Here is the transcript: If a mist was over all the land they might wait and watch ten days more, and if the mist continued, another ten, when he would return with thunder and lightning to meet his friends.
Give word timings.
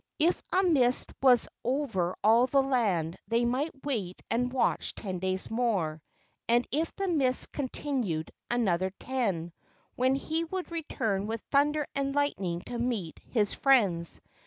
If 0.17 0.41
a 0.51 0.63
mist 0.63 1.11
was 1.21 1.47
over 1.63 2.15
all 2.23 2.47
the 2.47 2.63
land 2.63 3.19
they 3.27 3.45
might 3.45 3.85
wait 3.85 4.19
and 4.31 4.51
watch 4.51 4.95
ten 4.95 5.19
days 5.19 5.51
more, 5.51 6.01
and 6.49 6.67
if 6.71 6.91
the 6.95 7.07
mist 7.07 7.51
continued, 7.51 8.31
another 8.49 8.89
ten, 8.99 9.53
when 9.95 10.15
he 10.15 10.43
would 10.45 10.71
return 10.71 11.27
with 11.27 11.41
thunder 11.51 11.85
and 11.93 12.15
lightning 12.15 12.61
to 12.61 12.79
meet 12.79 13.19
his 13.29 13.53
friends. 13.53 14.19